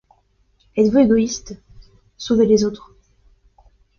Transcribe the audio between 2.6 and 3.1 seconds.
autres.